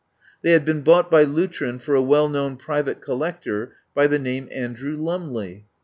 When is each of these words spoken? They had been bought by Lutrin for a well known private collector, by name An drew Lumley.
They 0.41 0.53
had 0.53 0.65
been 0.65 0.81
bought 0.81 1.11
by 1.11 1.25
Lutrin 1.25 1.77
for 1.79 1.93
a 1.93 2.01
well 2.01 2.27
known 2.27 2.57
private 2.57 3.01
collector, 3.03 3.73
by 3.93 4.07
name 4.07 4.47
An 4.51 4.73
drew 4.73 4.95
Lumley. 4.95 5.67